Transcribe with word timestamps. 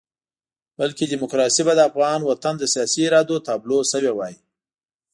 بلکې 0.79 1.09
ډیموکراسي 1.11 1.61
به 1.67 1.73
د 1.75 1.81
افغان 1.89 2.19
وطن 2.23 2.53
د 2.59 2.63
سیاسي 2.73 3.01
ارادې 3.07 3.37
تابلو 3.47 3.77
شوې 3.91 4.11
وای. 4.15 4.35